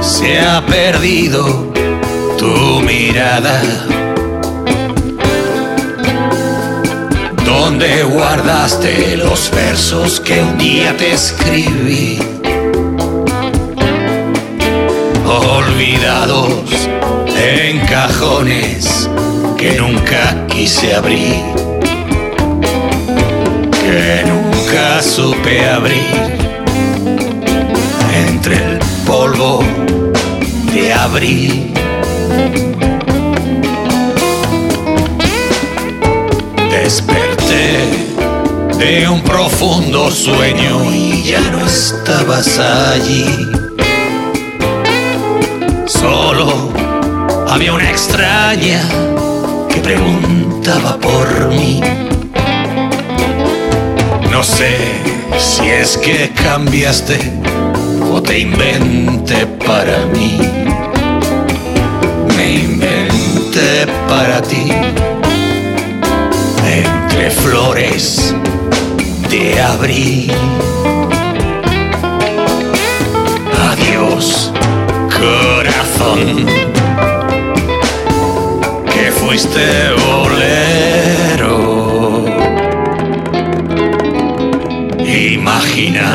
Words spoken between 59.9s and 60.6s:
mí.